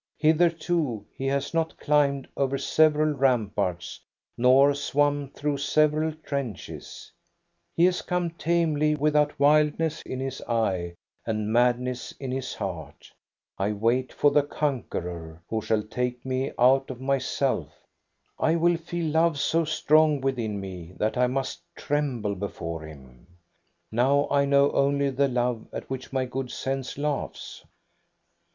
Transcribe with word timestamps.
"Hitherto 0.17 1.05
he 1.15 1.27
has 1.27 1.53
not 1.53 1.77
climbed 1.77 2.27
over 2.35 2.57
several 2.57 3.13
ramparts, 3.13 3.99
nor 4.35 4.73
swum 4.73 5.29
through 5.29 5.57
several 5.59 6.11
trenches. 6.23 7.11
He 7.75 7.85
has 7.85 8.01
come 8.01 8.31
tamely, 8.31 8.95
without 8.95 9.39
wildness 9.39 10.01
in 10.01 10.19
his 10.19 10.41
eye 10.49 10.95
and 11.27 11.53
madness 11.53 12.13
in 12.13 12.31
his 12.31 12.55
heart 12.55 13.13
I 13.59 13.73
wait 13.73 14.11
for 14.11 14.31
the 14.31 14.41
conqueror, 14.41 15.43
who 15.47 15.61
shall 15.61 15.83
take 15.83 16.25
me 16.25 16.51
out 16.57 16.89
of 16.89 16.99
myself 16.99 17.71
I 18.39 18.55
mil 18.55 18.77
feel 18.77 19.11
love 19.11 19.37
so 19.37 19.65
strong 19.65 20.19
within 20.19 20.59
me 20.59 20.93
that 20.97 21.15
I 21.15 21.27
must 21.27 21.61
tremble 21.75 22.33
before 22.33 22.81
him; 22.87 23.27
now 23.91 24.27
I 24.31 24.45
know 24.45 24.71
only 24.71 25.11
the 25.11 25.27
love 25.27 25.67
at 25.71 25.91
which 25.91 26.11
my 26.11 26.25
good 26.25 26.49
sense 26.49 26.97
laughs." 26.97 27.63